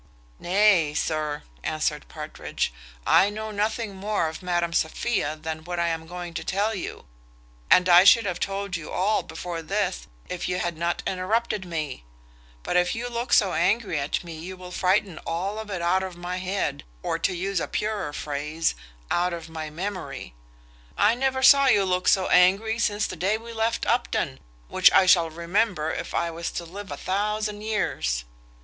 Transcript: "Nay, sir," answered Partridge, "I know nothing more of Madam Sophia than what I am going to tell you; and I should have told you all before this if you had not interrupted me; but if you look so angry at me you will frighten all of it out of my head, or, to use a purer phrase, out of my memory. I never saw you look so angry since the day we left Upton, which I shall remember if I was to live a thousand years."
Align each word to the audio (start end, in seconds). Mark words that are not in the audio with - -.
"Nay, 0.39 0.95
sir," 0.95 1.43
answered 1.61 2.07
Partridge, 2.07 2.73
"I 3.05 3.29
know 3.29 3.51
nothing 3.51 3.95
more 3.95 4.29
of 4.29 4.41
Madam 4.41 4.73
Sophia 4.73 5.37
than 5.39 5.63
what 5.63 5.77
I 5.77 5.89
am 5.89 6.07
going 6.07 6.33
to 6.33 6.43
tell 6.43 6.73
you; 6.73 7.05
and 7.69 7.87
I 7.87 8.03
should 8.03 8.25
have 8.25 8.39
told 8.39 8.75
you 8.75 8.89
all 8.89 9.21
before 9.21 9.61
this 9.61 10.07
if 10.27 10.49
you 10.49 10.57
had 10.57 10.75
not 10.75 11.03
interrupted 11.05 11.65
me; 11.65 12.03
but 12.63 12.75
if 12.75 12.95
you 12.95 13.09
look 13.09 13.31
so 13.31 13.53
angry 13.53 13.99
at 13.99 14.23
me 14.23 14.33
you 14.39 14.57
will 14.57 14.71
frighten 14.71 15.19
all 15.19 15.59
of 15.59 15.69
it 15.69 15.83
out 15.83 16.01
of 16.01 16.17
my 16.17 16.37
head, 16.37 16.83
or, 17.03 17.19
to 17.19 17.35
use 17.35 17.59
a 17.59 17.67
purer 17.67 18.11
phrase, 18.11 18.73
out 19.11 19.33
of 19.33 19.49
my 19.49 19.69
memory. 19.69 20.33
I 20.97 21.13
never 21.13 21.43
saw 21.43 21.67
you 21.67 21.85
look 21.85 22.07
so 22.07 22.25
angry 22.29 22.79
since 22.79 23.05
the 23.05 23.15
day 23.15 23.37
we 23.37 23.53
left 23.53 23.85
Upton, 23.85 24.39
which 24.67 24.91
I 24.93 25.05
shall 25.05 25.29
remember 25.29 25.93
if 25.93 26.15
I 26.15 26.31
was 26.31 26.49
to 26.53 26.65
live 26.65 26.89
a 26.91 26.97
thousand 26.97 27.61
years." 27.61 28.25